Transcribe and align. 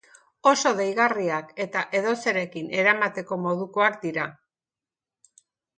Oso 0.51 0.71
deigarriak 0.79 1.51
eta 1.67 1.83
edozerekin 1.99 2.73
eramateko 2.85 3.41
modukoak 3.47 4.05
dira. 4.09 4.29